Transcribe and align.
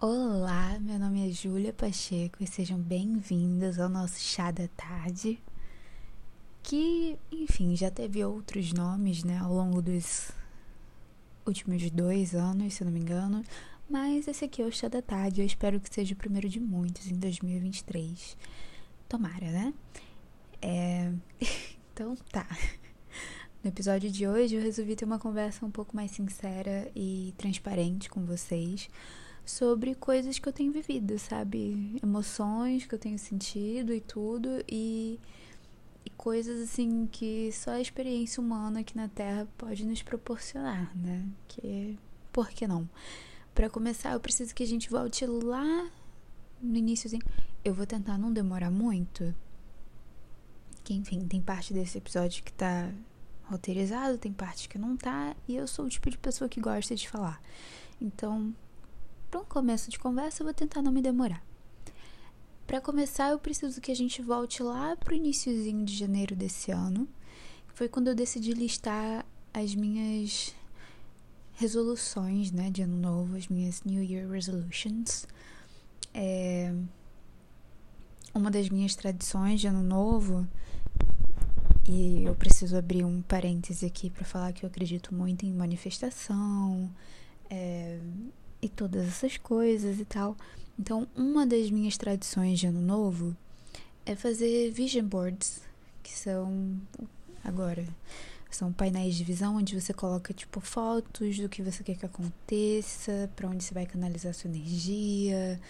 Olá, 0.00 0.78
meu 0.78 0.96
nome 0.96 1.28
é 1.28 1.32
Júlia 1.32 1.72
Pacheco 1.72 2.36
e 2.40 2.46
sejam 2.46 2.78
bem-vindos 2.78 3.80
ao 3.80 3.88
nosso 3.88 4.20
chá 4.20 4.52
da 4.52 4.68
tarde. 4.68 5.42
Que, 6.62 7.18
enfim, 7.32 7.74
já 7.74 7.90
teve 7.90 8.24
outros 8.24 8.72
nomes, 8.72 9.24
né, 9.24 9.38
ao 9.38 9.52
longo 9.52 9.82
dos 9.82 10.30
últimos 11.44 11.90
dois 11.90 12.32
anos, 12.32 12.74
se 12.74 12.84
não 12.84 12.92
me 12.92 13.00
engano. 13.00 13.42
Mas 13.90 14.28
esse 14.28 14.44
aqui 14.44 14.62
é 14.62 14.66
o 14.66 14.70
chá 14.70 14.86
da 14.86 15.02
tarde. 15.02 15.40
Eu 15.40 15.46
espero 15.46 15.80
que 15.80 15.92
seja 15.92 16.14
o 16.14 16.16
primeiro 16.16 16.48
de 16.48 16.60
muitos 16.60 17.08
em 17.08 17.18
2023. 17.18 18.36
Tomara, 19.08 19.50
né? 19.50 19.74
É... 20.62 21.12
então 21.92 22.14
tá. 22.30 22.46
No 23.64 23.70
episódio 23.70 24.08
de 24.08 24.28
hoje 24.28 24.54
eu 24.54 24.62
resolvi 24.62 24.94
ter 24.94 25.04
uma 25.04 25.18
conversa 25.18 25.66
um 25.66 25.72
pouco 25.72 25.96
mais 25.96 26.12
sincera 26.12 26.88
e 26.94 27.34
transparente 27.36 28.08
com 28.08 28.24
vocês 28.24 28.88
sobre 29.48 29.94
coisas 29.94 30.38
que 30.38 30.46
eu 30.46 30.52
tenho 30.52 30.70
vivido, 30.70 31.18
sabe? 31.18 31.98
Emoções 32.02 32.84
que 32.84 32.94
eu 32.94 32.98
tenho 32.98 33.18
sentido 33.18 33.94
e 33.94 34.00
tudo, 34.00 34.62
e, 34.68 35.18
e 36.04 36.10
coisas 36.10 36.60
assim 36.60 37.08
que 37.10 37.50
só 37.50 37.70
a 37.70 37.80
experiência 37.80 38.42
humana 38.42 38.80
aqui 38.80 38.94
na 38.94 39.08
Terra 39.08 39.48
pode 39.56 39.86
nos 39.86 40.02
proporcionar, 40.02 40.94
né? 40.94 41.26
Que 41.48 41.98
por 42.30 42.50
que 42.50 42.68
não? 42.68 42.86
Para 43.54 43.70
começar, 43.70 44.12
eu 44.12 44.20
preciso 44.20 44.54
que 44.54 44.62
a 44.62 44.66
gente 44.66 44.90
volte 44.90 45.24
lá 45.24 45.90
no 46.60 46.76
iníciozinho. 46.76 47.24
Eu 47.64 47.72
vou 47.72 47.86
tentar 47.86 48.18
não 48.18 48.30
demorar 48.30 48.70
muito. 48.70 49.34
Que 50.84 50.92
enfim, 50.92 51.26
tem 51.26 51.40
parte 51.40 51.72
desse 51.72 51.96
episódio 51.96 52.44
que 52.44 52.52
tá 52.52 52.92
roteirizado, 53.44 54.18
tem 54.18 54.32
parte 54.32 54.68
que 54.68 54.76
não 54.76 54.94
tá, 54.94 55.34
e 55.48 55.56
eu 55.56 55.66
sou 55.66 55.86
o 55.86 55.88
tipo 55.88 56.10
de 56.10 56.18
pessoa 56.18 56.50
que 56.50 56.60
gosta 56.60 56.94
de 56.94 57.08
falar. 57.08 57.40
Então, 57.98 58.54
para 59.30 59.40
um 59.40 59.44
começo 59.44 59.90
de 59.90 59.98
conversa, 59.98 60.42
eu 60.42 60.46
vou 60.46 60.54
tentar 60.54 60.82
não 60.82 60.92
me 60.92 61.02
demorar. 61.02 61.42
Para 62.66 62.80
começar, 62.80 63.30
eu 63.30 63.38
preciso 63.38 63.80
que 63.80 63.90
a 63.90 63.96
gente 63.96 64.20
volte 64.20 64.62
lá 64.62 64.96
pro 64.96 65.14
iníciozinho 65.14 65.84
de 65.84 65.96
janeiro 65.96 66.36
desse 66.36 66.70
ano, 66.70 67.08
foi 67.74 67.88
quando 67.88 68.08
eu 68.08 68.14
decidi 68.14 68.52
listar 68.52 69.24
as 69.54 69.74
minhas 69.74 70.54
resoluções, 71.54 72.52
né, 72.52 72.70
de 72.70 72.82
ano 72.82 72.96
novo, 72.96 73.36
as 73.36 73.48
minhas 73.48 73.82
New 73.84 74.02
Year 74.02 74.28
Resolutions. 74.28 75.26
É... 76.12 76.74
Uma 78.34 78.50
das 78.50 78.68
minhas 78.68 78.94
tradições 78.94 79.60
de 79.60 79.66
ano 79.66 79.82
novo, 79.82 80.46
e 81.88 82.24
eu 82.24 82.34
preciso 82.34 82.76
abrir 82.76 83.04
um 83.04 83.22
parêntese 83.22 83.86
aqui 83.86 84.10
para 84.10 84.24
falar 84.24 84.52
que 84.52 84.64
eu 84.64 84.68
acredito 84.68 85.14
muito 85.14 85.46
em 85.46 85.52
manifestação, 85.52 86.90
é, 87.48 87.98
e 88.60 88.68
todas 88.68 89.06
essas 89.06 89.36
coisas 89.36 89.98
e 90.00 90.04
tal. 90.04 90.36
Então, 90.78 91.08
uma 91.16 91.46
das 91.46 91.70
minhas 91.70 91.96
tradições 91.96 92.58
de 92.58 92.66
ano 92.66 92.80
novo 92.80 93.36
é 94.06 94.14
fazer 94.14 94.70
vision 94.70 95.06
boards, 95.06 95.60
que 96.02 96.12
são 96.12 96.80
agora 97.44 97.86
são 98.50 98.72
painéis 98.72 99.14
de 99.14 99.24
visão 99.24 99.56
onde 99.56 99.78
você 99.78 99.92
coloca 99.92 100.32
tipo 100.32 100.60
fotos 100.60 101.38
do 101.38 101.48
que 101.48 101.62
você 101.62 101.84
quer 101.84 101.96
que 101.96 102.06
aconteça, 102.06 103.30
para 103.36 103.48
onde 103.48 103.62
você 103.62 103.74
vai 103.74 103.86
canalizar 103.86 104.32
sua 104.32 104.48
energia, 104.48 105.60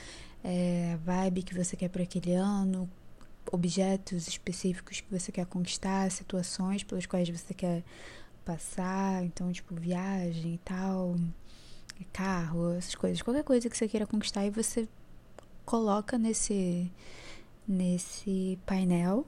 é, 0.44 0.92
a 0.94 0.96
vibe 0.96 1.42
que 1.42 1.54
você 1.54 1.76
quer 1.76 1.88
para 1.88 2.02
aquele 2.02 2.34
ano, 2.34 2.88
objetos 3.50 4.28
específicos 4.28 5.00
que 5.00 5.10
você 5.10 5.32
quer 5.32 5.46
conquistar, 5.46 6.10
situações 6.10 6.84
pelas 6.84 7.06
quais 7.06 7.28
você 7.28 7.52
quer 7.52 7.82
passar, 8.44 9.24
então 9.24 9.52
tipo 9.52 9.74
viagem 9.74 10.54
e 10.54 10.58
tal, 10.58 11.16
carro, 12.06 12.72
essas 12.74 12.94
coisas, 12.94 13.22
qualquer 13.22 13.44
coisa 13.44 13.68
que 13.68 13.76
você 13.76 13.88
queira 13.88 14.06
conquistar 14.06 14.44
e 14.44 14.50
você 14.50 14.88
coloca 15.64 16.16
nesse 16.16 16.90
nesse 17.66 18.58
painel 18.64 19.26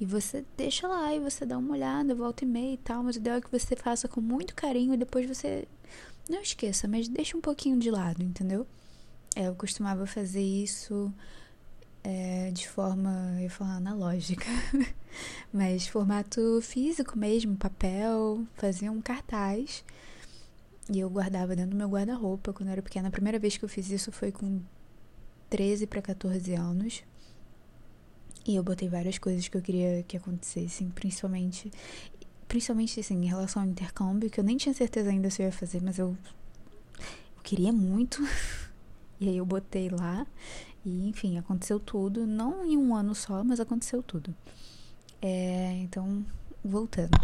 e 0.00 0.06
você 0.06 0.44
deixa 0.56 0.86
lá 0.86 1.14
e 1.14 1.20
você 1.20 1.44
dá 1.44 1.58
uma 1.58 1.74
olhada, 1.74 2.14
volta 2.14 2.44
e 2.44 2.46
meia 2.46 2.74
e 2.74 2.76
tal, 2.76 3.02
mas 3.02 3.16
o 3.16 3.18
ideal 3.18 3.36
é 3.36 3.40
que 3.40 3.50
você 3.50 3.74
faça 3.76 4.08
com 4.08 4.20
muito 4.20 4.54
carinho 4.54 4.94
e 4.94 4.96
depois 4.96 5.26
você 5.26 5.66
não 6.28 6.40
esqueça, 6.40 6.86
mas 6.88 7.08
deixa 7.08 7.36
um 7.36 7.40
pouquinho 7.40 7.78
de 7.78 7.90
lado, 7.90 8.22
entendeu? 8.22 8.66
É, 9.34 9.48
eu 9.48 9.54
costumava 9.54 10.06
fazer 10.06 10.42
isso 10.42 11.12
é, 12.04 12.50
de 12.52 12.68
forma, 12.68 13.34
eu 13.36 13.42
ia 13.42 13.50
falar 13.50 13.76
analógica, 13.76 14.46
mas 15.52 15.86
formato 15.86 16.60
físico 16.62 17.18
mesmo, 17.18 17.56
papel, 17.56 18.44
fazia 18.54 18.90
um 18.90 19.00
cartaz 19.00 19.84
e 20.90 20.98
eu 21.00 21.08
guardava 21.08 21.54
dentro 21.54 21.70
do 21.72 21.76
meu 21.76 21.88
guarda-roupa 21.88 22.52
quando 22.52 22.68
eu 22.68 22.72
era 22.72 22.82
pequena. 22.82 23.08
A 23.08 23.10
primeira 23.10 23.38
vez 23.38 23.56
que 23.56 23.64
eu 23.64 23.68
fiz 23.68 23.90
isso 23.90 24.10
foi 24.10 24.32
com 24.32 24.60
13 25.48 25.86
para 25.86 26.02
14 26.02 26.54
anos. 26.54 27.04
E 28.46 28.56
eu 28.56 28.62
botei 28.62 28.88
várias 28.88 29.18
coisas 29.18 29.46
que 29.46 29.56
eu 29.56 29.62
queria 29.62 30.02
que 30.02 30.16
acontecessem, 30.16 30.90
principalmente 30.90 31.70
principalmente 32.48 33.00
assim, 33.00 33.14
em 33.14 33.26
relação 33.26 33.62
ao 33.62 33.68
intercâmbio, 33.68 34.28
que 34.28 34.38
eu 34.38 34.44
nem 34.44 34.58
tinha 34.58 34.74
certeza 34.74 35.08
ainda 35.08 35.30
se 35.30 35.40
eu 35.40 35.46
ia 35.46 35.52
fazer, 35.52 35.80
mas 35.82 35.98
eu, 35.98 36.08
eu 36.98 37.42
queria 37.42 37.72
muito. 37.72 38.22
e 39.18 39.28
aí 39.28 39.38
eu 39.38 39.46
botei 39.46 39.88
lá. 39.88 40.26
E 40.84 41.08
enfim, 41.08 41.38
aconteceu 41.38 41.80
tudo. 41.80 42.26
Não 42.26 42.62
em 42.62 42.76
um 42.76 42.94
ano 42.94 43.14
só, 43.14 43.42
mas 43.42 43.58
aconteceu 43.58 44.02
tudo. 44.02 44.34
É, 45.22 45.78
então, 45.78 46.26
voltando. 46.62 47.18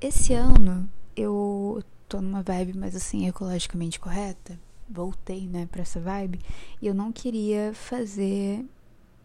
Esse 0.00 0.34
ano 0.34 0.88
eu 1.14 1.80
tô 2.12 2.20
numa 2.20 2.42
vibe 2.42 2.76
mais 2.76 2.94
assim 2.94 3.26
ecologicamente 3.26 3.98
correta, 3.98 4.60
voltei, 4.86 5.46
né, 5.46 5.64
para 5.64 5.80
essa 5.80 5.98
vibe, 5.98 6.40
e 6.80 6.86
eu 6.86 6.94
não 6.94 7.10
queria 7.10 7.72
fazer 7.72 8.66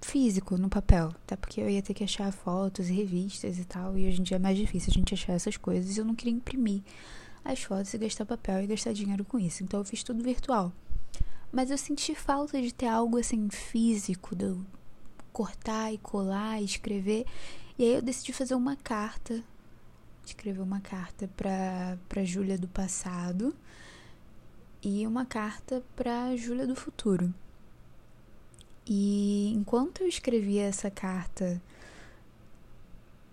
físico 0.02 0.58
no 0.58 0.70
papel, 0.70 1.10
até 1.26 1.36
porque 1.36 1.60
eu 1.60 1.70
ia 1.70 1.82
ter 1.82 1.94
que 1.94 2.06
achar 2.06 2.32
fotos 2.32 2.90
e 2.90 2.94
revistas 2.94 3.60
e 3.60 3.66
tal, 3.66 3.98
e 3.98 4.08
hoje 4.08 4.22
em 4.22 4.24
dia 4.24 4.38
é 4.38 4.40
mais 4.40 4.58
difícil 4.58 4.90
a 4.92 4.94
gente 4.94 5.14
achar 5.14 5.34
essas 5.34 5.58
coisas, 5.58 5.98
e 5.98 6.00
eu 6.00 6.06
não 6.06 6.16
queria 6.16 6.34
imprimir 6.34 6.82
as 7.44 7.62
fotos 7.62 7.94
e 7.94 7.98
gastar 7.98 8.26
papel 8.26 8.64
e 8.64 8.68
gastar 8.68 8.94
dinheiro 8.94 9.26
com 9.26 9.38
isso. 9.38 9.66
Então 9.66 9.82
eu 9.82 9.86
fiz 9.86 10.02
tudo 10.02 10.24
virtual. 10.24 10.72
Mas 11.52 11.70
eu 11.70 11.78
senti 11.78 12.16
falta 12.16 12.62
de 12.62 12.74
ter 12.74 12.88
algo 12.88 13.18
assim 13.18 13.50
físico, 13.50 14.34
de 14.34 14.46
eu 14.46 14.66
cortar 15.34 15.94
e 15.94 15.98
colar, 15.98 16.62
e 16.62 16.66
escrever. 16.66 17.26
E 17.78 17.84
aí 17.84 17.94
eu 17.96 18.02
decidi 18.02 18.32
fazer 18.32 18.56
uma 18.56 18.78
carta 18.78 19.44
escreveu 20.30 20.64
uma 20.64 20.82
carta 20.82 21.30
para 21.36 21.98
para 22.08 22.24
Júlia 22.24 22.58
do 22.58 22.68
passado 22.68 23.56
e 24.84 25.06
uma 25.08 25.26
carta 25.26 25.84
para 25.96 26.36
Júlia 26.36 26.68
do 26.68 26.76
futuro. 26.76 27.34
E 28.86 29.52
enquanto 29.54 30.02
eu 30.02 30.08
escrevia 30.08 30.64
essa 30.64 30.90
carta 30.90 31.62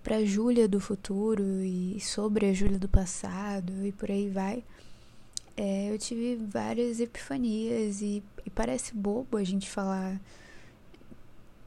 para 0.02 0.24
Júlia 0.24 0.68
do 0.68 0.80
futuro 0.80 1.62
e 1.62 1.98
sobre 2.00 2.46
a 2.46 2.52
Júlia 2.52 2.78
do 2.78 2.88
passado 2.88 3.72
e 3.86 3.92
por 3.92 4.10
aí 4.10 4.28
vai, 4.28 4.64
é, 5.56 5.92
eu 5.92 5.98
tive 5.98 6.36
várias 6.36 6.98
epifanias 7.00 8.02
e, 8.02 8.22
e 8.44 8.50
parece 8.50 8.94
bobo 8.94 9.36
a 9.36 9.44
gente 9.44 9.70
falar 9.70 10.20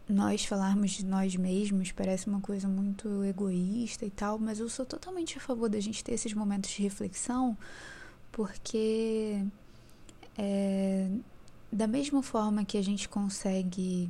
nós 0.09 0.45
falarmos 0.45 0.91
de 0.91 1.05
nós 1.05 1.35
mesmos 1.35 1.91
parece 1.91 2.27
uma 2.27 2.39
coisa 2.39 2.67
muito 2.67 3.23
egoísta 3.25 4.05
e 4.05 4.09
tal, 4.09 4.39
mas 4.39 4.59
eu 4.59 4.69
sou 4.69 4.85
totalmente 4.85 5.37
a 5.37 5.41
favor 5.41 5.69
da 5.69 5.79
gente 5.79 6.03
ter 6.03 6.13
esses 6.13 6.33
momentos 6.33 6.69
de 6.69 6.81
reflexão, 6.81 7.57
porque 8.31 9.43
é, 10.37 11.09
da 11.71 11.87
mesma 11.87 12.23
forma 12.23 12.63
que 12.63 12.77
a 12.77 12.81
gente 12.81 13.09
consegue 13.09 14.09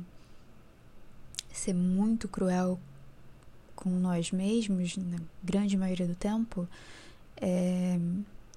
ser 1.52 1.74
muito 1.74 2.28
cruel 2.28 2.78
com 3.74 3.90
nós 3.90 4.30
mesmos, 4.30 4.96
na 4.96 5.18
grande 5.42 5.76
maioria 5.76 6.06
do 6.06 6.14
tempo, 6.14 6.68
é, 7.36 7.98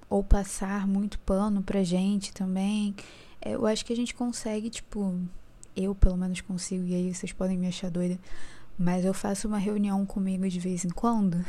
ou 0.08 0.22
passar 0.22 0.86
muito 0.86 1.18
pano 1.20 1.62
pra 1.62 1.82
gente 1.82 2.32
também, 2.32 2.94
é, 3.40 3.54
eu 3.54 3.66
acho 3.66 3.84
que 3.84 3.92
a 3.92 3.96
gente 3.96 4.14
consegue, 4.14 4.70
tipo, 4.70 5.18
eu 5.76 5.94
pelo 5.94 6.16
menos 6.16 6.40
consigo, 6.40 6.84
e 6.84 6.94
aí 6.94 7.14
vocês 7.14 7.32
podem 7.32 7.58
me 7.58 7.66
achar 7.66 7.90
doida, 7.90 8.18
mas 8.78 9.04
eu 9.04 9.14
faço 9.14 9.48
uma 9.48 9.58
reunião 9.58 10.04
comigo 10.06 10.48
de 10.48 10.58
vez 10.58 10.84
em 10.84 10.90
quando. 10.90 11.44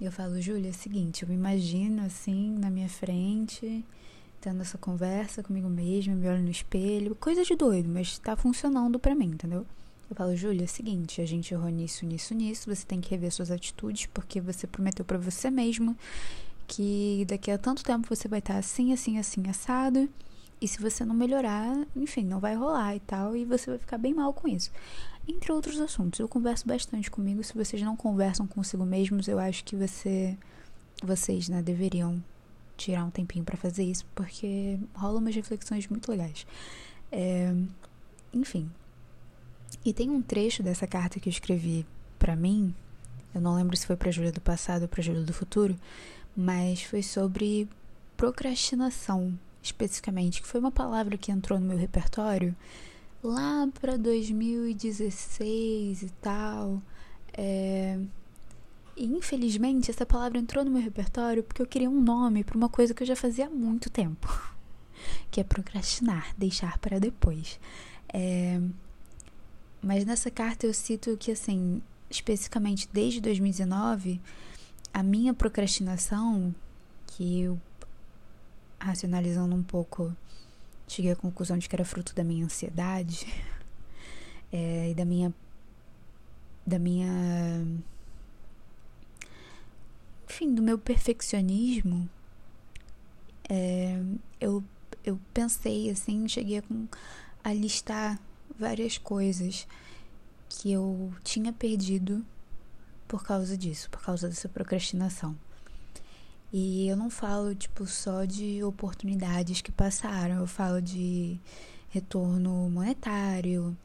E 0.00 0.04
eu 0.04 0.12
falo, 0.12 0.40
Júlia, 0.40 0.68
é 0.68 0.70
o 0.70 0.74
seguinte, 0.74 1.22
eu 1.22 1.28
me 1.28 1.34
imagino 1.34 2.02
assim 2.02 2.56
na 2.58 2.68
minha 2.68 2.88
frente, 2.88 3.84
tendo 4.40 4.60
essa 4.60 4.76
conversa 4.76 5.42
comigo 5.42 5.68
mesma, 5.68 6.14
me 6.14 6.28
olho 6.28 6.42
no 6.42 6.50
espelho, 6.50 7.14
coisa 7.14 7.44
de 7.44 7.54
doido, 7.54 7.88
mas 7.88 8.18
tá 8.18 8.36
funcionando 8.36 8.98
pra 8.98 9.14
mim, 9.14 9.26
entendeu? 9.26 9.64
Eu 10.10 10.16
falo, 10.16 10.36
Júlia, 10.36 10.62
é 10.62 10.64
o 10.64 10.68
seguinte, 10.68 11.20
a 11.20 11.26
gente 11.26 11.54
errou 11.54 11.70
nisso, 11.70 12.04
nisso, 12.04 12.34
nisso, 12.34 12.74
você 12.74 12.84
tem 12.84 13.00
que 13.00 13.10
rever 13.10 13.32
suas 13.32 13.50
atitudes, 13.50 14.06
porque 14.06 14.40
você 14.40 14.66
prometeu 14.66 15.04
para 15.04 15.16
você 15.16 15.50
mesmo 15.50 15.96
que 16.66 17.24
daqui 17.28 17.50
a 17.50 17.58
tanto 17.58 17.82
tempo 17.82 18.06
você 18.08 18.28
vai 18.28 18.38
estar 18.38 18.56
assim, 18.56 18.92
assim, 18.92 19.18
assim, 19.18 19.48
assado. 19.48 20.08
E 20.64 20.68
se 20.68 20.80
você 20.80 21.04
não 21.04 21.14
melhorar, 21.14 21.86
enfim, 21.94 22.24
não 22.24 22.40
vai 22.40 22.54
rolar 22.54 22.96
e 22.96 23.00
tal, 23.00 23.36
e 23.36 23.44
você 23.44 23.68
vai 23.68 23.78
ficar 23.78 23.98
bem 23.98 24.14
mal 24.14 24.32
com 24.32 24.48
isso. 24.48 24.70
Entre 25.28 25.52
outros 25.52 25.78
assuntos, 25.78 26.18
eu 26.18 26.26
converso 26.26 26.66
bastante 26.66 27.10
comigo. 27.10 27.44
Se 27.44 27.52
vocês 27.52 27.82
não 27.82 27.94
conversam 27.94 28.46
consigo 28.46 28.82
mesmos, 28.82 29.28
eu 29.28 29.38
acho 29.38 29.62
que 29.62 29.76
você, 29.76 30.38
vocês, 31.02 31.50
né, 31.50 31.60
deveriam 31.60 32.24
tirar 32.78 33.04
um 33.04 33.10
tempinho 33.10 33.44
para 33.44 33.58
fazer 33.58 33.84
isso, 33.84 34.06
porque 34.14 34.78
rolam 34.94 35.18
umas 35.18 35.34
reflexões 35.34 35.86
muito 35.86 36.10
legais. 36.10 36.46
É, 37.12 37.54
enfim. 38.32 38.70
E 39.84 39.92
tem 39.92 40.08
um 40.08 40.22
trecho 40.22 40.62
dessa 40.62 40.86
carta 40.86 41.20
que 41.20 41.28
eu 41.28 41.30
escrevi 41.30 41.86
para 42.18 42.34
mim, 42.34 42.74
eu 43.34 43.40
não 43.42 43.54
lembro 43.54 43.76
se 43.76 43.86
foi 43.86 43.96
para 43.96 44.10
Júlia 44.10 44.32
do 44.32 44.40
passado 44.40 44.84
ou 44.84 44.88
para 44.88 45.02
Júlia 45.02 45.24
do 45.24 45.32
futuro, 45.34 45.76
mas 46.34 46.82
foi 46.84 47.02
sobre 47.02 47.68
procrastinação, 48.16 49.38
especificamente, 49.64 50.42
que 50.42 50.48
foi 50.48 50.60
uma 50.60 50.70
palavra 50.70 51.16
que 51.16 51.32
entrou 51.32 51.58
no 51.58 51.66
meu 51.66 51.76
repertório 51.76 52.54
lá 53.22 53.68
para 53.80 53.96
2016 53.96 56.02
e 56.02 56.10
tal. 56.20 56.82
É... 57.32 57.98
E 58.96 59.06
infelizmente 59.06 59.90
essa 59.90 60.06
palavra 60.06 60.38
entrou 60.38 60.64
no 60.64 60.70
meu 60.70 60.82
repertório 60.82 61.42
porque 61.42 61.60
eu 61.60 61.66
queria 61.66 61.90
um 61.90 62.00
nome 62.00 62.44
para 62.44 62.56
uma 62.56 62.68
coisa 62.68 62.94
que 62.94 63.02
eu 63.02 63.06
já 63.06 63.16
fazia 63.16 63.46
há 63.46 63.50
muito 63.50 63.90
tempo, 63.90 64.28
que 65.30 65.40
é 65.40 65.44
procrastinar, 65.44 66.34
deixar 66.36 66.78
para 66.78 66.98
depois. 66.98 67.58
É... 68.12 68.60
Mas 69.82 70.04
nessa 70.04 70.30
carta 70.30 70.66
eu 70.66 70.72
cito 70.72 71.16
que, 71.18 71.30
assim, 71.30 71.82
especificamente 72.08 72.88
desde 72.90 73.20
2019, 73.20 74.20
a 74.92 75.02
minha 75.02 75.34
procrastinação, 75.34 76.54
que 77.06 77.42
eu, 77.42 77.60
racionalizando 78.84 79.54
um 79.56 79.62
pouco, 79.62 80.14
cheguei 80.86 81.12
à 81.12 81.16
conclusão 81.16 81.56
de 81.58 81.68
que 81.68 81.74
era 81.74 81.84
fruto 81.84 82.14
da 82.14 82.22
minha 82.22 82.44
ansiedade 82.44 83.26
é, 84.52 84.90
e 84.90 84.94
da 84.94 85.04
minha. 85.04 85.32
da 86.66 86.78
minha. 86.78 87.08
enfim, 90.28 90.54
do 90.54 90.62
meu 90.62 90.78
perfeccionismo. 90.78 92.08
É, 93.48 94.00
eu, 94.40 94.62
eu 95.04 95.18
pensei 95.32 95.90
assim, 95.90 96.28
cheguei 96.28 96.58
a, 96.58 96.62
a 97.42 97.52
listar 97.52 98.18
várias 98.58 98.98
coisas 98.98 99.66
que 100.48 100.72
eu 100.72 101.12
tinha 101.22 101.52
perdido 101.52 102.24
por 103.08 103.22
causa 103.22 103.56
disso, 103.56 103.90
por 103.90 104.02
causa 104.02 104.28
dessa 104.28 104.48
procrastinação. 104.48 105.36
E 106.56 106.86
eu 106.88 106.96
não 106.96 107.10
falo, 107.10 107.52
tipo, 107.52 107.84
só 107.84 108.24
de 108.24 108.62
oportunidades 108.62 109.60
que 109.60 109.72
passaram, 109.72 110.36
eu 110.36 110.46
falo 110.46 110.80
de 110.80 111.36
retorno 111.90 112.70
monetário, 112.70 113.76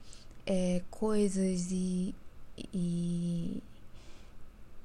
é, 0.46 0.84
coisas 0.92 1.72
e, 1.72 2.14
e 2.72 3.64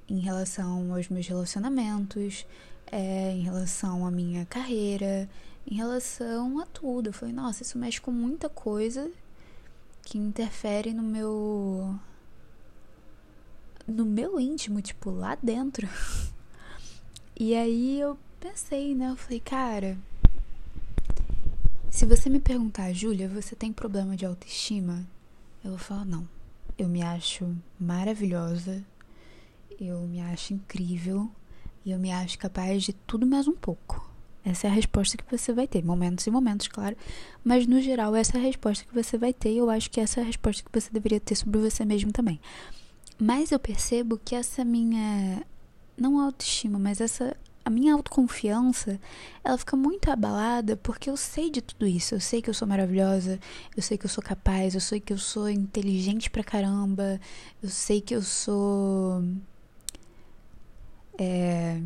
em 0.09 0.19
relação 0.19 0.95
aos 0.95 1.11
meus 1.11 1.29
relacionamentos, 1.29 2.47
é, 2.91 3.33
em 3.33 3.43
relação 3.43 4.07
à 4.07 4.11
minha 4.11 4.47
carreira, 4.47 5.29
em 5.71 5.75
relação 5.75 6.61
a 6.61 6.65
tudo. 6.65 7.11
Eu 7.11 7.13
falei, 7.13 7.35
nossa, 7.35 7.63
isso 7.63 7.77
mexe 7.77 8.01
com 8.01 8.11
muita 8.11 8.49
coisa 8.49 9.11
que 10.03 10.17
interfere 10.17 10.95
no 10.95 11.03
meu 11.03 11.95
no 13.87 14.07
meu 14.07 14.41
íntimo, 14.41 14.81
tipo, 14.81 15.11
lá 15.11 15.35
dentro. 15.43 15.87
e 17.37 17.55
aí 17.55 18.01
eu 18.01 18.19
pensei, 18.41 18.95
né? 18.95 19.11
Eu 19.11 19.17
falei, 19.17 19.41
cara, 19.41 19.99
se 21.91 22.07
você 22.07 22.29
me 22.29 22.41
perguntar, 22.41 22.93
Júlia, 22.93 23.29
você 23.29 23.55
tem 23.55 23.73
problema 23.73 24.17
de 24.17 24.27
autoestima? 24.27 25.07
Eu 25.65 25.71
vou 25.71 25.79
falar, 25.79 26.05
não. 26.05 26.29
Eu 26.77 26.89
me 26.89 27.03
acho 27.03 27.57
maravilhosa, 27.79 28.85
eu 29.81 30.01
me 30.01 30.21
acho 30.21 30.55
incrível 30.55 31.31
e 31.85 31.91
eu 31.91 31.99
me 31.99 32.11
acho 32.11 32.39
capaz 32.39 32.83
de 32.83 32.93
tudo 32.93 33.27
mais 33.27 33.47
um 33.47 33.55
pouco. 33.55 34.11
Essa 34.45 34.67
é 34.67 34.71
a 34.71 34.75
resposta 34.75 35.17
que 35.17 35.25
você 35.31 35.53
vai 35.53 35.67
ter. 35.67 35.83
Momentos 35.83 36.27
e 36.27 36.31
momentos, 36.31 36.69
claro. 36.69 36.97
Mas 37.43 37.67
no 37.67 37.81
geral, 37.81 38.15
essa 38.15 38.37
é 38.37 38.41
a 38.41 38.45
resposta 38.45 38.85
que 38.85 38.93
você 38.93 39.17
vai 39.17 39.33
ter. 39.33 39.53
E 39.53 39.59
eu 39.59 39.71
acho 39.71 39.91
que 39.91 40.01
essa 40.01 40.21
é 40.21 40.23
a 40.23 40.27
resposta 40.27 40.63
que 40.63 40.81
você 40.81 40.91
deveria 40.93 41.19
ter 41.19 41.35
sobre 41.35 41.59
você 41.59 41.85
mesmo 41.85 42.13
também. 42.13 42.39
Mas 43.19 43.53
eu 43.53 43.59
percebo 43.59 44.21
que 44.23 44.35
essa 44.35 44.65
minha. 44.65 45.43
Não 45.97 46.21
autoestima, 46.21 46.79
mas 46.79 47.01
essa. 47.01 47.37
A 47.67 47.71
minha 47.71 47.95
autoconfiança, 47.95 49.01
ela 49.43 49.57
fica 49.57 49.75
muito 49.75 50.11
abalada 50.11 50.77
porque 50.77 51.09
eu 51.09 51.17
sei 51.17 51.49
de 51.51 51.63
tudo 51.63 51.87
isso. 51.87 52.15
Eu 52.15 52.21
sei 52.21 52.43
que 52.43 52.51
eu 52.51 52.55
sou 52.55 52.69
maravilhosa, 52.69 53.41
eu 53.75 53.83
sei 53.83 53.97
que 53.97 54.05
eu 54.05 54.11
sou 54.11 54.23
capaz, 54.23 54.75
eu 54.75 54.83
sei 54.83 55.01
que 55.01 55.15
eu 55.15 55.17
sou 55.17 55.49
inteligente 55.49 56.29
pra 56.29 56.45
caramba, 56.45 57.19
eu 57.63 57.71
sei 57.71 58.03
que 58.03 58.15
eu 58.15 58.21
sou. 58.21 59.25
É 61.19 61.81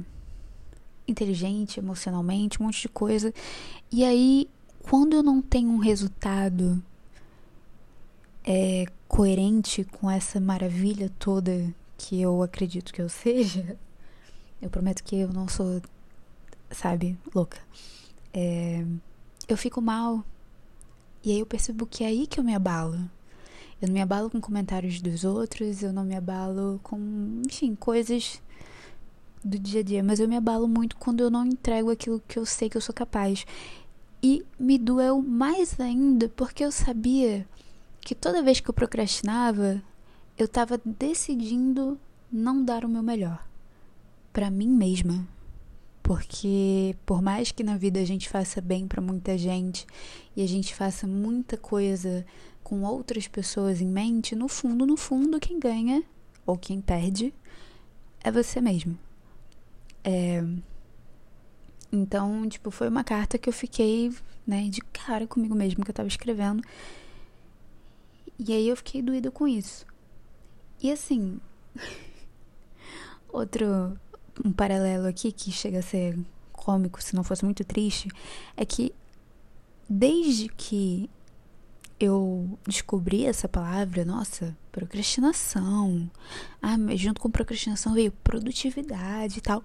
inteligente 1.09 1.81
emocionalmente, 1.81 2.61
um 2.61 2.67
monte 2.67 2.83
de 2.83 2.89
coisa. 2.89 3.33
E 3.91 4.05
aí, 4.05 4.49
quando 4.83 5.15
eu 5.15 5.23
não 5.23 5.41
tenho 5.41 5.71
um 5.71 5.79
resultado 5.79 6.83
é, 8.45 8.85
coerente 9.09 9.85
com 9.85 10.11
essa 10.11 10.39
maravilha 10.39 11.11
toda 11.19 11.75
que 11.97 12.21
eu 12.21 12.43
acredito 12.43 12.93
que 12.93 13.03
eu 13.03 13.09
seja, 13.09 13.77
eu 14.61 14.69
prometo 14.69 15.05
que 15.05 15.17
eu 15.17 15.33
não 15.33 15.49
sou, 15.49 15.81
sabe, 16.71 17.17
louca. 17.35 17.59
É, 18.33 18.85
eu 19.49 19.57
fico 19.57 19.81
mal. 19.81 20.25
E 21.25 21.33
aí 21.33 21.41
eu 21.41 21.47
percebo 21.47 21.87
que 21.87 22.05
é 22.05 22.09
aí 22.09 22.27
que 22.27 22.41
eu 22.41 22.45
me 22.45 22.55
abalo. 22.55 22.99
Eu 23.81 23.87
não 23.89 23.95
me 23.95 24.01
abalo 24.01 24.29
com 24.29 24.41
comentários 24.41 25.01
dos 25.01 25.25
outros, 25.25 25.83
eu 25.83 25.93
não 25.93 26.05
me 26.05 26.17
abalo 26.17 26.81
com, 26.83 27.43
enfim, 27.47 27.77
coisas 27.77 28.43
do 29.45 29.57
dia 29.57 29.81
a 29.81 29.85
dia, 29.85 30.03
mas 30.03 30.19
eu 30.19 30.29
me 30.29 30.37
abalo 30.37 30.67
muito 30.67 30.97
quando 30.97 31.21
eu 31.21 31.31
não 31.31 31.47
entrego 31.47 31.91
aquilo 31.91 32.21
que 32.27 32.39
eu 32.39 32.45
sei 32.45 32.69
que 32.69 32.77
eu 32.77 32.81
sou 32.81 32.95
capaz. 32.95 33.47
E 34.21 34.45
me 34.59 34.77
doeu 34.77 35.23
mais 35.23 35.79
ainda 35.79 36.29
porque 36.31 36.65
eu 36.65 36.73
sabia 36.73 37.47
que 38.01 38.17
toda 38.17 38.43
vez 38.43 38.59
que 38.59 38.69
eu 38.69 38.75
procrastinava, 38.75 39.81
eu 40.37 40.47
estava 40.47 40.81
decidindo 40.85 41.99
não 42.33 42.65
dar 42.65 42.85
o 42.85 42.89
meu 42.89 43.03
melhor 43.03 43.48
para 44.33 44.51
mim 44.51 44.69
mesma. 44.69 45.27
Porque 46.03 46.97
por 47.05 47.21
mais 47.21 47.53
que 47.53 47.63
na 47.63 47.77
vida 47.77 48.01
a 48.01 48.05
gente 48.05 48.29
faça 48.29 48.61
bem 48.61 48.89
para 48.89 49.03
muita 49.03 49.37
gente 49.37 49.87
e 50.35 50.43
a 50.43 50.49
gente 50.49 50.75
faça 50.75 51.07
muita 51.07 51.57
coisa 51.57 52.25
com 52.63 52.83
outras 52.83 53.29
pessoas 53.29 53.81
em 53.81 53.87
mente, 53.87 54.35
no 54.35 54.49
fundo, 54.49 54.87
no 54.87 54.97
fundo, 54.97 55.39
quem 55.39 55.59
ganha 55.59 56.03
ou 56.47 56.57
quem 56.57 56.81
perde 56.81 57.35
é 58.21 58.31
você 58.31 58.61
mesmo. 58.61 58.99
É... 60.05 60.43
Então, 61.91 62.49
tipo, 62.49 62.71
foi 62.71 62.89
uma 62.89 63.05
carta 63.05 63.39
que 63.39 63.49
eu 63.49 63.53
fiquei, 63.53 64.13
né, 64.47 64.69
de 64.69 64.81
cara 64.81 65.27
comigo 65.27 65.55
mesmo 65.55 65.85
que 65.85 65.91
eu 65.91 65.95
tava 65.95 66.09
escrevendo. 66.09 66.63
E 68.39 68.53
aí 68.53 68.69
eu 68.69 68.77
fiquei 68.77 69.03
doída 69.03 69.31
com 69.31 69.49
isso. 69.49 69.87
E 70.83 70.93
assim, 70.93 71.41
outro 73.33 73.99
um 74.45 74.53
paralelo 74.53 75.07
aqui 75.07 75.33
que 75.33 75.51
chega 75.51 75.79
a 75.79 75.83
ser 75.83 76.19
cômico, 76.53 77.03
se 77.03 77.15
não 77.15 77.25
fosse 77.25 77.45
muito 77.45 77.65
triste, 77.65 78.09
é 78.57 78.65
que 78.65 78.93
desde 79.89 80.49
que 80.49 81.09
eu 82.01 82.59
descobri 82.67 83.27
essa 83.27 83.49
palavra, 83.49 84.05
nossa, 84.05 84.57
procrastinação. 84.71 86.09
Ah, 86.63 86.77
junto 86.95 87.21
com 87.21 87.31
procrastinação 87.31 87.95
veio 87.95 88.13
produtividade 88.23 89.39
e 89.39 89.41
tal 89.41 89.63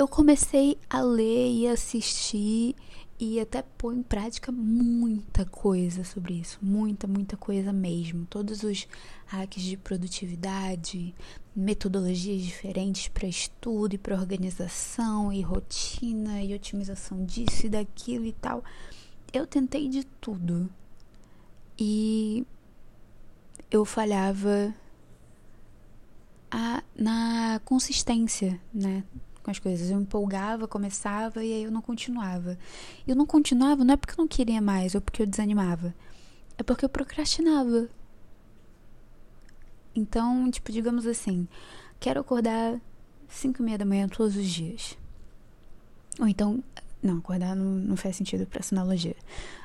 eu 0.00 0.08
comecei 0.08 0.78
a 0.88 1.02
ler 1.02 1.52
e 1.52 1.68
assistir 1.68 2.74
e 3.20 3.38
até 3.38 3.60
pôr 3.60 3.94
em 3.94 4.02
prática 4.02 4.50
muita 4.50 5.44
coisa 5.44 6.02
sobre 6.02 6.40
isso, 6.40 6.58
muita, 6.62 7.06
muita 7.06 7.36
coisa 7.36 7.70
mesmo. 7.70 8.24
Todos 8.24 8.62
os 8.62 8.88
hacks 9.26 9.62
de 9.62 9.76
produtividade, 9.76 11.14
metodologias 11.54 12.40
diferentes 12.40 13.08
para 13.08 13.28
estudo 13.28 13.94
e 13.94 13.98
para 13.98 14.16
organização 14.16 15.30
e 15.30 15.42
rotina 15.42 16.42
e 16.42 16.54
otimização 16.54 17.22
disso 17.26 17.66
e 17.66 17.68
daquilo 17.68 18.24
e 18.24 18.32
tal. 18.32 18.64
Eu 19.30 19.46
tentei 19.46 19.86
de 19.90 20.02
tudo. 20.18 20.70
E 21.78 22.46
eu 23.70 23.84
falhava 23.84 24.74
a, 26.50 26.82
na 26.96 27.60
consistência, 27.66 28.58
né? 28.72 29.04
Com 29.42 29.50
as 29.50 29.58
coisas. 29.58 29.90
Eu 29.90 30.00
empolgava, 30.00 30.68
começava 30.68 31.44
e 31.44 31.52
aí 31.52 31.62
eu 31.64 31.70
não 31.70 31.82
continuava. 31.82 32.58
Eu 33.06 33.16
não 33.16 33.26
continuava 33.26 33.84
não 33.84 33.94
é 33.94 33.96
porque 33.96 34.12
eu 34.12 34.18
não 34.18 34.28
queria 34.28 34.60
mais 34.60 34.94
ou 34.94 35.00
porque 35.00 35.22
eu 35.22 35.26
desanimava. 35.26 35.94
É 36.58 36.62
porque 36.62 36.84
eu 36.84 36.88
procrastinava. 36.88 37.88
Então, 39.94 40.50
tipo, 40.50 40.70
digamos 40.70 41.06
assim, 41.06 41.48
quero 41.98 42.20
acordar 42.20 42.80
5 43.28 43.60
e 43.60 43.64
meia 43.64 43.78
da 43.78 43.84
manhã 43.84 44.08
todos 44.08 44.36
os 44.36 44.46
dias. 44.46 44.96
Ou 46.18 46.28
então, 46.28 46.62
não, 47.02 47.18
acordar 47.18 47.56
não, 47.56 47.64
não 47.64 47.96
faz 47.96 48.16
sentido 48.16 48.46
para 48.46 48.60
essa 48.60 48.74
analogia. 48.74 49.16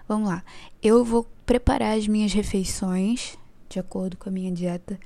Vamos 0.08 0.30
lá. 0.30 0.44
Eu 0.82 1.04
vou 1.04 1.28
preparar 1.46 1.98
as 1.98 2.08
minhas 2.08 2.34
refeições 2.34 3.38
de 3.68 3.80
acordo 3.80 4.16
com 4.18 4.30
a 4.30 4.32
minha 4.32 4.52
dieta, 4.52 5.00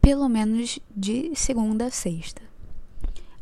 pelo 0.00 0.28
menos 0.28 0.78
de 0.94 1.34
segunda 1.34 1.86
a 1.86 1.90
sexta. 1.90 2.49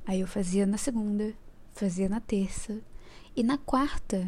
Aí 0.08 0.20
eu 0.20 0.26
fazia 0.26 0.64
na 0.66 0.78
segunda, 0.78 1.34
fazia 1.74 2.08
na 2.08 2.18
terça. 2.18 2.80
E 3.36 3.42
na 3.42 3.58
quarta, 3.58 4.26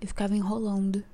eu 0.00 0.08
ficava 0.08 0.34
enrolando. 0.34 1.04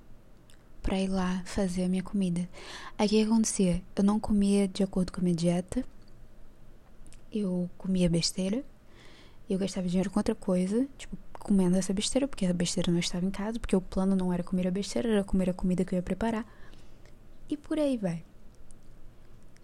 pra 0.80 1.00
ir 1.00 1.08
lá 1.08 1.42
fazer 1.44 1.82
a 1.84 1.88
minha 1.88 2.02
comida. 2.02 2.48
Aí 2.96 3.06
o 3.06 3.10
que 3.10 3.22
acontecia? 3.22 3.82
Eu 3.96 4.04
não 4.04 4.20
comia 4.20 4.68
de 4.68 4.82
acordo 4.84 5.10
com 5.12 5.20
a 5.20 5.24
minha 5.24 5.34
dieta. 5.34 5.84
Eu 7.32 7.68
comia 7.76 8.08
besteira. 8.08 8.62
Eu 9.50 9.58
gastava 9.58 9.88
dinheiro 9.88 10.10
com 10.10 10.20
outra 10.20 10.34
coisa, 10.36 10.86
tipo, 10.96 11.16
comendo 11.40 11.76
essa 11.76 11.92
besteira, 11.92 12.28
porque 12.28 12.46
a 12.46 12.52
besteira 12.52 12.92
não 12.92 13.00
estava 13.00 13.26
em 13.26 13.30
casa, 13.30 13.58
porque 13.58 13.74
o 13.74 13.80
plano 13.80 14.14
não 14.14 14.32
era 14.32 14.42
comer 14.44 14.68
a 14.68 14.70
besteira, 14.70 15.08
era 15.08 15.24
comer 15.24 15.50
a 15.50 15.54
comida 15.54 15.84
que 15.84 15.94
eu 15.94 15.98
ia 15.98 16.02
preparar. 16.02 16.46
E 17.48 17.56
por 17.56 17.78
aí 17.78 17.96
vai. 17.96 18.24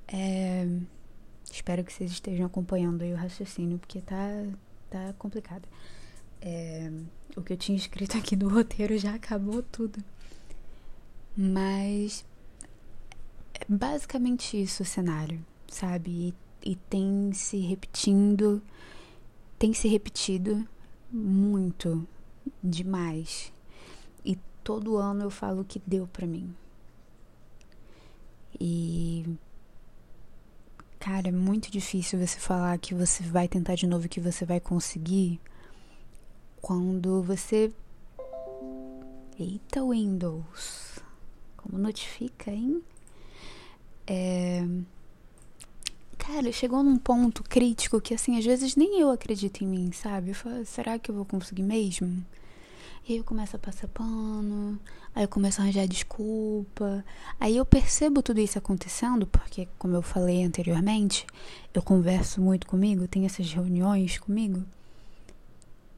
É... 0.09 0.67
Espero 1.51 1.83
que 1.83 1.93
vocês 1.93 2.13
estejam 2.13 2.47
acompanhando 2.47 3.03
aí 3.03 3.13
o 3.13 3.17
raciocínio, 3.17 3.79
porque 3.79 4.01
tá, 4.01 4.47
tá 4.89 5.13
complicado. 5.19 5.69
É... 6.41 6.91
O 7.37 7.43
que 7.43 7.53
eu 7.53 7.57
tinha 7.57 7.77
escrito 7.77 8.17
aqui 8.17 8.37
no 8.37 8.49
roteiro 8.49 8.97
já 8.99 9.15
acabou 9.15 9.63
tudo. 9.63 10.03
Mas 11.37 12.25
é 13.55 13.65
basicamente 13.69 14.61
isso 14.61 14.83
o 14.83 14.87
cenário, 14.87 15.45
sabe? 15.69 16.35
E, 16.65 16.71
e 16.71 16.77
tem 16.77 17.33
se 17.33 17.59
repetindo, 17.59 18.63
tem 19.59 19.73
se 19.73 19.89
repetido 19.89 20.67
muito, 21.11 22.07
demais. 22.63 23.53
E 24.25 24.39
todo 24.63 24.97
ano 24.97 25.25
eu 25.25 25.31
falo 25.31 25.65
que 25.65 25.81
deu 25.87 26.07
para 26.07 26.27
mim. 26.27 26.55
E 28.59 29.25
cara, 31.01 31.29
é 31.29 31.33
muito 31.33 31.71
difícil 31.71 32.19
você 32.19 32.39
falar 32.39 32.79
que 32.79 32.95
você 32.95 33.23
vai 33.23 33.49
tentar 33.49 33.75
de 33.75 33.87
novo 33.87 34.09
que 34.09 34.21
você 34.21 34.45
vai 34.45 34.61
conseguir 34.61 35.41
quando 36.61 37.23
você 37.23 37.73
Eita 39.39 39.83
Windows. 39.83 40.99
Como 41.57 41.79
notifica, 41.79 42.51
hein? 42.51 42.83
É... 44.07 44.67
Cara, 46.19 46.53
chegou 46.53 46.83
num 46.83 46.99
ponto 46.99 47.43
crítico 47.43 48.03
que, 48.03 48.13
assim, 48.13 48.37
às 48.37 48.45
vezes 48.45 48.77
nem 48.77 49.01
eu 49.01 49.11
acredito 49.11 49.65
em 49.65 49.67
mim, 49.67 49.93
sabe? 49.93 50.31
Eu 50.31 50.35
falo, 50.35 50.67
será 50.67 50.99
que 50.99 51.11
eu 51.11 51.15
vou 51.15 51.25
conseguir 51.25 51.63
mesmo? 51.63 52.23
E 53.09 53.13
aí 53.13 53.19
eu 53.19 53.25
começo 53.25 53.57
a 53.57 53.59
passar 53.59 53.89
pano, 53.89 54.79
aí 55.15 55.25
eu 55.25 55.29
começo 55.29 55.61
a 55.61 55.65
arranjar 55.65 55.87
desculpa. 55.87 57.05
Aí 57.39 57.57
eu 57.57 57.65
percebo 57.65 58.23
tudo 58.23 58.41
isso 58.41 58.59
acontecendo, 58.59 59.27
porque, 59.27 59.67
como 59.79 59.97
eu 59.97 60.03
falei 60.03 60.45
anteriormente, 60.45 61.27
eu 61.75 61.83
converso 61.83 62.41
muito 62.41 62.67
comigo, 62.67 63.09
tenho 63.09 63.27
essas 63.27 63.53
reuniões 63.53 64.19
comigo. 64.19 64.65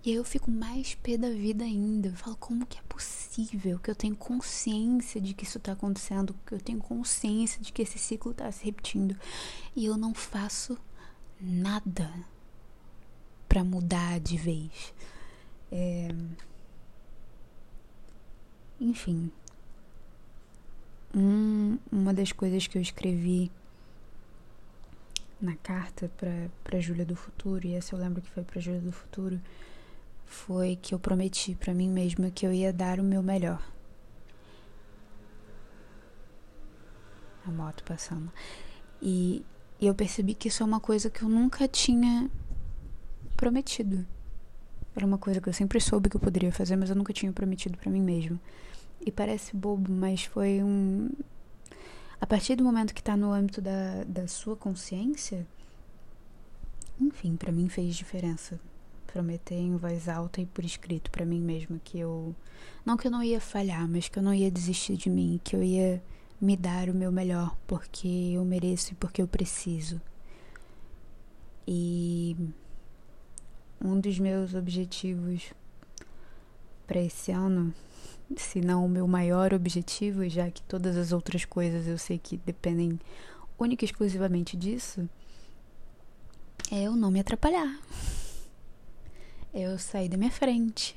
E 0.05 0.11
aí 0.11 0.17
eu 0.17 0.25
fico 0.25 0.51
mais 0.51 0.97
pé 0.97 1.17
da 1.17 1.31
vida 1.31 1.63
ainda. 1.65 2.09
Eu 2.09 2.17
falo, 2.17 2.37
como 2.37 2.67
que 2.67 2.77
é 2.77 2.83
possível 2.89 3.79
que 3.79 3.89
eu 3.89 3.95
tenho 3.95 4.17
consciência 4.17 5.21
de 5.21 5.33
que 5.33 5.45
isso 5.45 5.61
tá 5.61 5.73
acontecendo, 5.73 6.35
que 6.45 6.55
eu 6.55 6.61
tenho 6.61 6.81
consciência 6.81 7.61
de 7.61 7.73
que 7.73 7.83
esse 7.83 7.99
ciclo 7.99 8.35
tá 8.35 8.51
se 8.51 8.65
repetindo 8.65 9.17
e 9.77 9.85
eu 9.87 9.97
não 9.97 10.13
faço 10.13 10.77
nada 11.41 12.13
para 13.49 13.63
mudar 13.63 14.19
de 14.19 14.37
vez. 14.37 14.93
É... 15.71 16.09
Enfim. 18.83 19.31
Um, 21.15 21.79
uma 21.91 22.13
das 22.13 22.33
coisas 22.33 22.67
que 22.67 22.77
eu 22.77 22.83
escrevi 22.83 23.49
na 25.41 25.55
carta 25.57 26.11
para 26.65 26.81
Júlia 26.81 27.05
do 27.05 27.15
Futuro, 27.15 27.65
e 27.65 27.75
essa 27.75 27.95
eu 27.95 27.99
lembro 28.01 28.21
que 28.21 28.29
foi 28.31 28.43
para 28.43 28.61
Júlia 28.61 28.81
do 28.81 28.91
Futuro, 28.91 29.41
foi 30.27 30.75
que 30.75 30.93
eu 30.93 30.99
prometi 30.99 31.55
para 31.55 31.73
mim 31.73 31.89
mesma 31.89 32.31
que 32.31 32.45
eu 32.45 32.53
ia 32.53 32.73
dar 32.73 32.99
o 32.99 33.05
meu 33.05 33.23
melhor. 33.23 33.63
A 37.47 37.53
moto 37.53 37.85
passando. 37.85 38.33
E 39.01 39.45
eu 39.81 39.95
percebi 39.95 40.35
que 40.35 40.49
isso 40.49 40.63
é 40.63 40.67
uma 40.67 40.81
coisa 40.81 41.09
que 41.09 41.23
eu 41.23 41.29
nunca 41.29 41.69
tinha 41.69 42.29
prometido. 43.37 44.05
Era 44.95 45.07
uma 45.07 45.19
coisa 45.19 45.41
que 45.41 45.49
eu 45.49 45.53
sempre 45.53 45.81
soube 45.81 46.09
que 46.09 46.17
eu 46.17 46.21
poderia 46.21 46.53
fazer, 46.53 46.77
mas 46.77 46.91
eu 46.91 46.97
nunca 46.97 47.13
tinha 47.13 47.33
prometido 47.33 47.79
para 47.79 47.91
mim 47.91 48.03
mesma. 48.03 48.39
E 49.05 49.11
parece 49.11 49.57
bobo, 49.57 49.91
mas 49.91 50.25
foi 50.25 50.63
um. 50.63 51.11
A 52.21 52.27
partir 52.27 52.55
do 52.55 52.65
momento 52.65 52.95
que 52.95 53.03
tá 53.03 53.17
no 53.17 53.33
âmbito 53.33 53.61
da, 53.61 54.05
da 54.07 54.29
sua 54.29 54.55
consciência, 54.55 55.47
enfim, 57.01 57.37
para 57.37 57.51
mim 57.51 57.69
fez 57.69 57.97
diferença 57.97 58.61
prometer 59.13 59.57
em 59.57 59.77
voz 59.77 60.09
alta 60.09 60.41
e 60.41 60.47
por 60.47 60.65
escrito 60.65 61.11
para 61.11 61.25
mim 61.25 61.41
mesma 61.41 61.79
que 61.85 61.99
eu 61.99 62.35
não 62.85 62.97
que 62.97 63.07
eu 63.07 63.11
não 63.11 63.23
ia 63.23 63.41
falhar, 63.41 63.87
mas 63.87 64.09
que 64.09 64.19
eu 64.19 64.23
não 64.23 64.33
ia 64.33 64.51
desistir 64.51 64.97
de 64.97 65.11
mim, 65.11 65.39
que 65.45 65.55
eu 65.55 65.63
ia 65.63 66.03
me 66.41 66.57
dar 66.57 66.89
o 66.89 66.95
meu 66.95 67.13
melhor 67.13 67.57
porque 67.67 68.09
eu 68.09 68.45
mereço 68.45 68.93
e 68.93 68.97
porque 68.97 69.21
eu 69.23 69.29
preciso. 69.29 70.01
E 71.67 72.37
um 73.85 73.99
dos 74.01 74.19
meus 74.19 74.55
objetivos 74.55 75.53
para 76.87 77.01
esse 77.01 77.31
ano, 77.33 77.75
se 78.37 78.61
não 78.61 78.85
o 78.85 78.89
meu 78.89 79.07
maior 79.07 79.53
objetivo, 79.53 80.29
já 80.29 80.51
que 80.51 80.63
todas 80.63 80.97
as 80.97 81.13
outras 81.13 81.45
coisas 81.45 81.87
eu 81.87 81.99
sei 81.99 82.19
que 82.19 82.37
dependem 82.37 82.99
única 83.59 83.85
e 83.85 83.87
exclusivamente 83.87 84.57
disso, 84.57 85.09
é 86.71 86.83
eu 86.83 86.97
não 86.97 87.11
me 87.11 87.21
atrapalhar 87.21 87.79
eu 89.53 89.79
sair 89.79 90.09
da 90.09 90.17
minha 90.17 90.31
frente, 90.31 90.97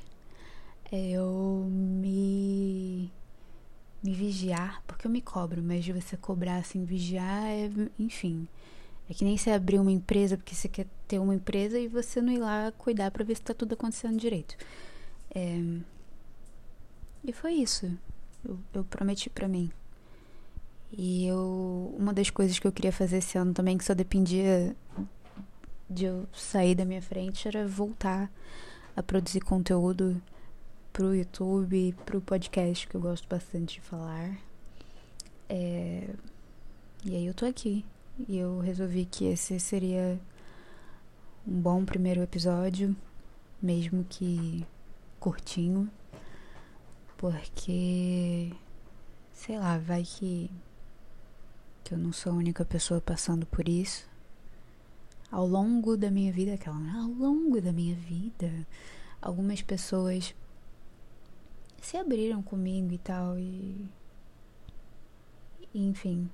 eu 0.90 1.66
me 1.70 3.12
me 4.02 4.14
vigiar, 4.14 4.82
porque 4.86 5.06
eu 5.06 5.10
me 5.10 5.20
cobro, 5.20 5.60
mas 5.62 5.84
de 5.84 5.92
você 5.92 6.16
cobrar 6.16 6.58
assim, 6.58 6.84
vigiar, 6.84 7.44
é, 7.46 7.68
enfim. 7.98 8.46
É 9.08 9.14
que 9.14 9.24
nem 9.24 9.36
você 9.36 9.50
abrir 9.50 9.78
uma 9.78 9.92
empresa 9.92 10.36
porque 10.36 10.54
você 10.54 10.68
quer 10.68 10.86
ter 11.06 11.18
uma 11.18 11.34
empresa 11.34 11.78
e 11.78 11.86
você 11.86 12.20
não 12.20 12.32
ir 12.32 12.38
lá 12.38 12.72
cuidar 12.76 13.10
para 13.10 13.24
ver 13.24 13.36
se 13.36 13.42
tá 13.42 13.54
tudo 13.54 13.74
acontecendo 13.74 14.18
direito. 14.18 14.56
É, 15.34 15.60
e 17.24 17.32
foi 17.32 17.54
isso. 17.54 17.90
Eu, 18.44 18.58
eu 18.74 18.84
prometi 18.84 19.28
para 19.30 19.48
mim. 19.48 19.70
E 20.92 21.26
eu, 21.26 21.94
uma 21.98 22.12
das 22.12 22.30
coisas 22.30 22.58
que 22.58 22.66
eu 22.66 22.72
queria 22.72 22.92
fazer 22.92 23.18
esse 23.18 23.36
ano 23.36 23.52
também, 23.52 23.76
que 23.76 23.84
só 23.84 23.94
dependia 23.94 24.74
de 25.88 26.04
eu 26.04 26.26
sair 26.32 26.74
da 26.74 26.84
minha 26.84 27.02
frente 27.02 27.46
era 27.46 27.66
voltar 27.66 28.30
a 28.96 29.02
produzir 29.02 29.40
conteúdo 29.40 30.20
pro 30.92 31.14
YouTube, 31.14 31.94
pro 32.04 32.20
podcast, 32.20 32.88
que 32.88 32.94
eu 32.94 33.00
gosto 33.00 33.28
bastante 33.28 33.74
de 33.74 33.80
falar. 33.82 34.38
É... 35.48 36.08
E 37.04 37.14
aí 37.14 37.26
eu 37.26 37.34
tô 37.34 37.44
aqui. 37.44 37.84
E 38.18 38.38
eu 38.38 38.60
resolvi 38.60 39.04
que 39.04 39.26
esse 39.26 39.60
seria 39.60 40.18
um 41.46 41.60
bom 41.60 41.84
primeiro 41.84 42.22
episódio, 42.22 42.96
mesmo 43.60 44.04
que 44.08 44.66
curtinho, 45.20 45.90
porque 47.18 48.52
sei 49.34 49.58
lá, 49.58 49.76
vai 49.76 50.02
que 50.02 50.50
que 51.84 51.92
eu 51.92 51.98
não 51.98 52.12
sou 52.12 52.32
a 52.32 52.36
única 52.36 52.64
pessoa 52.64 53.00
passando 53.02 53.44
por 53.46 53.68
isso. 53.68 54.08
Ao 55.30 55.46
longo 55.46 55.96
da 55.96 56.10
minha 56.10 56.32
vida, 56.32 56.54
aquela, 56.54 56.76
ao 56.94 57.08
longo 57.08 57.60
da 57.60 57.72
minha 57.72 57.94
vida, 57.94 58.66
algumas 59.20 59.60
pessoas 59.60 60.34
se 61.82 61.98
abriram 61.98 62.42
comigo 62.42 62.92
e 62.92 62.98
tal 62.98 63.38
e 63.38 63.86
enfim 65.74 66.28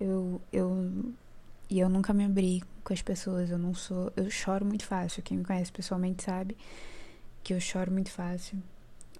eu 0.00 0.40
eu 0.52 1.12
e 1.68 1.78
eu 1.78 1.88
nunca 1.88 2.12
me 2.12 2.24
abri 2.24 2.62
com 2.82 2.92
as 2.92 3.02
pessoas 3.02 3.50
eu 3.50 3.58
não 3.58 3.74
sou 3.74 4.12
eu 4.16 4.30
choro 4.30 4.64
muito 4.64 4.84
fácil 4.84 5.22
quem 5.22 5.38
me 5.38 5.44
conhece 5.44 5.70
pessoalmente 5.70 6.22
sabe 6.24 6.56
que 7.44 7.54
eu 7.54 7.60
choro 7.60 7.92
muito 7.92 8.10
fácil 8.10 8.58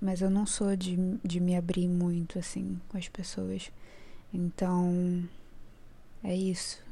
mas 0.00 0.22
eu 0.22 0.30
não 0.30 0.46
sou 0.46 0.74
de, 0.74 0.96
de 1.22 1.38
me 1.40 1.54
abrir 1.54 1.86
muito 1.86 2.38
assim 2.38 2.80
com 2.88 2.96
as 2.96 3.08
pessoas. 3.08 3.70
Então 4.32 5.28
é 6.24 6.34
isso. 6.34 6.82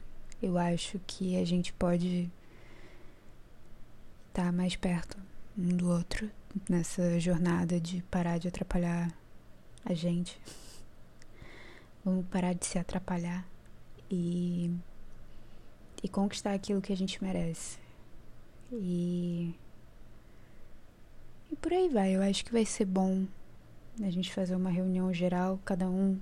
Eu 0.42 0.58
acho 0.58 1.00
que 1.06 1.36
a 1.40 1.44
gente 1.44 1.72
pode 1.72 2.30
estar 4.28 4.44
tá 4.44 4.52
mais 4.52 4.76
perto 4.76 5.16
um 5.56 5.68
do 5.76 5.88
outro 5.88 6.30
nessa 6.68 7.18
jornada 7.18 7.80
de 7.80 8.02
parar 8.04 8.38
de 8.38 8.46
atrapalhar 8.48 9.10
a 9.84 9.94
gente. 9.94 10.38
Vamos 12.04 12.26
parar 12.26 12.52
de 12.52 12.66
se 12.66 12.78
atrapalhar 12.78 13.44
e, 14.10 14.70
e 16.02 16.08
conquistar 16.08 16.52
aquilo 16.52 16.80
que 16.80 16.92
a 16.92 16.96
gente 16.96 17.22
merece. 17.22 17.78
E, 18.72 19.54
e 21.50 21.56
por 21.56 21.72
aí 21.72 21.88
vai. 21.88 22.16
Eu 22.16 22.22
acho 22.22 22.44
que 22.44 22.52
vai 22.52 22.64
ser 22.64 22.84
bom 22.84 23.26
a 24.02 24.10
gente 24.10 24.32
fazer 24.32 24.54
uma 24.54 24.70
reunião 24.70 25.12
geral, 25.12 25.58
cada 25.64 25.88
um 25.88 26.18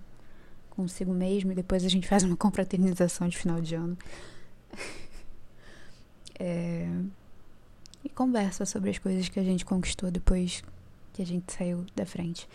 consigo 0.71 1.13
mesmo 1.13 1.53
e 1.53 1.55
depois 1.55 1.85
a 1.85 1.89
gente 1.89 2.07
faz 2.07 2.23
uma 2.23 2.37
confraternização 2.37 3.29
de 3.29 3.37
final 3.37 3.61
de 3.61 3.75
ano. 3.75 3.97
é, 6.39 6.89
e 8.05 8.09
conversa 8.09 8.65
sobre 8.65 8.91
as 8.91 8.99
coisas 8.99 9.29
que 9.29 9.41
a 9.41 9.45
gente 9.45 9.65
conquistou 9.65 10.11
depois 10.11 10.63
que 11.13 11.23
a 11.23 11.27
gente 11.27 11.53
saiu 11.53 11.85
da 11.95 12.05
frente. 12.05 12.49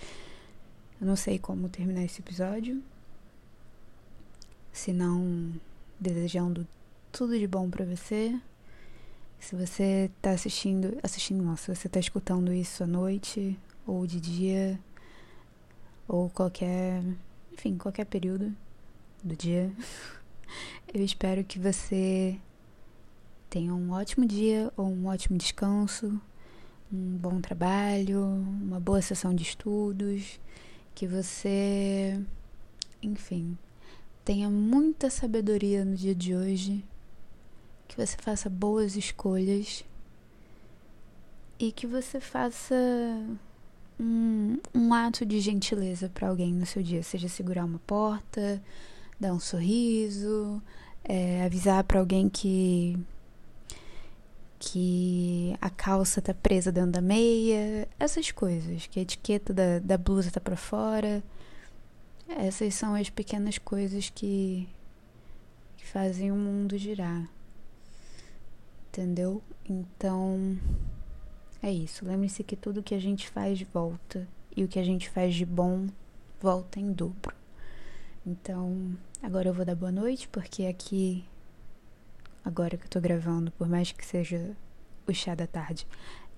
Eu 1.00 1.07
não 1.07 1.15
sei 1.15 1.39
como 1.39 1.67
terminar 1.67 2.03
esse 2.03 2.21
episódio. 2.21 2.81
Se 4.81 4.91
não 4.91 5.53
desejando 6.00 6.67
tudo 7.11 7.38
de 7.38 7.45
bom 7.45 7.69
para 7.69 7.85
você. 7.85 8.35
Se 9.39 9.55
você 9.55 10.09
tá 10.19 10.31
assistindo, 10.31 10.97
assistindo, 11.03 11.43
não, 11.43 11.55
se 11.55 11.67
você 11.67 11.88
tá 11.88 12.00
escutando 12.00 12.51
isso 12.51 12.83
à 12.83 12.88
noite 12.88 13.55
ou 13.85 14.07
de 14.07 14.19
dia 14.19 14.79
ou 16.07 16.31
qualquer, 16.31 17.03
enfim, 17.53 17.77
qualquer 17.77 18.05
período 18.05 18.55
do 19.23 19.35
dia, 19.35 19.71
eu 20.91 21.05
espero 21.05 21.43
que 21.43 21.59
você 21.59 22.39
tenha 23.51 23.75
um 23.75 23.91
ótimo 23.91 24.25
dia 24.25 24.73
ou 24.75 24.88
um 24.88 25.05
ótimo 25.05 25.38
descanso, 25.38 26.19
um 26.91 27.17
bom 27.17 27.39
trabalho, 27.39 28.19
uma 28.19 28.79
boa 28.79 29.00
sessão 29.00 29.31
de 29.31 29.43
estudos, 29.43 30.39
que 30.95 31.05
você, 31.05 32.19
enfim, 33.00 33.55
tenha 34.23 34.49
muita 34.49 35.09
sabedoria 35.09 35.83
no 35.83 35.95
dia 35.95 36.15
de 36.15 36.35
hoje, 36.35 36.83
que 37.87 37.97
você 37.97 38.15
faça 38.17 38.49
boas 38.49 38.95
escolhas. 38.95 39.83
E 41.59 41.71
que 41.71 41.85
você 41.85 42.19
faça 42.19 42.75
um, 43.99 44.57
um 44.73 44.93
ato 44.93 45.25
de 45.25 45.39
gentileza 45.39 46.09
para 46.09 46.27
alguém 46.27 46.53
no 46.53 46.65
seu 46.65 46.81
dia, 46.81 47.03
seja 47.03 47.27
segurar 47.27 47.65
uma 47.65 47.79
porta, 47.79 48.61
dar 49.19 49.31
um 49.33 49.39
sorriso, 49.39 50.61
é, 51.03 51.43
avisar 51.43 51.83
para 51.83 51.99
alguém 51.99 52.29
que 52.29 52.97
que 54.63 55.57
a 55.59 55.71
calça 55.71 56.21
tá 56.21 56.35
presa 56.35 56.71
dentro 56.71 56.91
da 56.91 57.01
meia, 57.01 57.87
essas 57.99 58.31
coisas, 58.31 58.85
que 58.85 58.99
a 58.99 59.01
etiqueta 59.01 59.51
da, 59.51 59.79
da 59.79 59.97
blusa 59.97 60.29
tá 60.29 60.39
para 60.39 60.55
fora. 60.55 61.23
Essas 62.38 62.73
são 62.73 62.95
as 62.95 63.09
pequenas 63.09 63.57
coisas 63.57 64.09
que, 64.09 64.67
fazem 65.91 66.31
o 66.31 66.35
mundo 66.35 66.77
girar. 66.77 67.27
Entendeu? 68.88 69.43
Então, 69.67 70.57
é 71.61 71.69
isso. 71.69 72.05
Lembre-se 72.05 72.43
que 72.43 72.55
tudo 72.55 72.81
que 72.81 72.95
a 72.95 73.00
gente 73.00 73.29
faz 73.29 73.61
volta. 73.61 74.25
E 74.55 74.63
o 74.63 74.67
que 74.67 74.79
a 74.79 74.83
gente 74.83 75.09
faz 75.09 75.35
de 75.35 75.45
bom 75.45 75.88
volta 76.39 76.79
em 76.79 76.93
dobro. 76.93 77.35
Então, 78.25 78.97
agora 79.21 79.50
eu 79.50 79.53
vou 79.53 79.65
dar 79.65 79.75
boa 79.75 79.91
noite, 79.91 80.27
porque 80.29 80.65
aqui, 80.65 81.25
agora 82.43 82.77
que 82.77 82.85
eu 82.85 82.89
tô 82.89 83.01
gravando, 83.01 83.51
por 83.51 83.67
mais 83.67 83.91
que 83.91 84.05
seja 84.05 84.55
o 85.07 85.13
chá 85.13 85.35
da 85.35 85.47
tarde, 85.47 85.88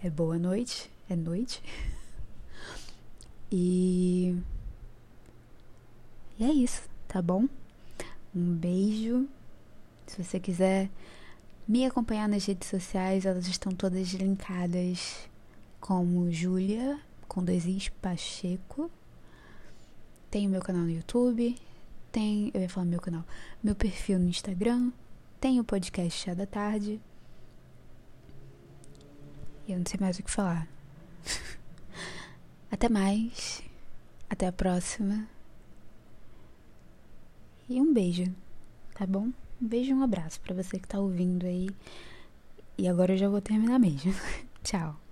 é 0.03 0.09
boa 0.09 0.39
noite, 0.39 0.91
é 1.09 1.15
noite. 1.15 1.61
E 3.55 4.35
e 6.39 6.43
é 6.43 6.51
isso, 6.51 6.89
tá 7.07 7.21
bom? 7.21 7.47
Um 8.35 8.55
beijo. 8.55 9.27
Se 10.07 10.23
você 10.23 10.39
quiser 10.39 10.89
me 11.67 11.85
acompanhar 11.85 12.27
nas 12.27 12.45
redes 12.45 12.67
sociais, 12.67 13.25
elas 13.25 13.47
estão 13.47 13.71
todas 13.71 14.09
linkadas 14.09 15.29
como 15.79 16.31
Júlia, 16.31 16.99
com 17.27 17.43
dois 17.43 17.65
is, 17.65 17.89
Pacheco. 17.89 18.89
Tem 20.31 20.47
o 20.47 20.49
meu 20.49 20.61
canal 20.61 20.83
no 20.83 20.89
YouTube, 20.89 21.55
tem, 22.11 22.51
eu 22.53 22.61
ia 22.61 22.69
falar 22.69 22.85
meu 22.85 22.99
canal, 22.99 23.23
meu 23.61 23.75
perfil 23.75 24.17
no 24.19 24.29
Instagram, 24.29 24.91
tem 25.39 25.59
o 25.59 25.63
podcast 25.63 26.23
Chá 26.23 26.33
da 26.33 26.45
Tarde. 26.45 26.99
E 29.67 29.71
eu 29.71 29.77
não 29.77 29.85
sei 29.85 29.99
mais 29.99 30.17
o 30.17 30.23
que 30.23 30.31
falar. 30.31 30.67
Até 32.71 32.89
mais. 32.89 33.61
Até 34.29 34.47
a 34.47 34.51
próxima. 34.51 35.27
E 37.69 37.79
um 37.79 37.93
beijo, 37.93 38.25
tá 38.93 39.05
bom? 39.05 39.29
Um 39.61 39.67
beijo 39.67 39.91
e 39.91 39.93
um 39.93 40.03
abraço 40.03 40.39
para 40.41 40.55
você 40.55 40.79
que 40.79 40.87
tá 40.87 40.99
ouvindo 40.99 41.45
aí. 41.45 41.69
E 42.77 42.87
agora 42.87 43.13
eu 43.13 43.17
já 43.17 43.29
vou 43.29 43.41
terminar 43.41 43.79
mesmo. 43.79 44.13
Tchau. 44.63 45.02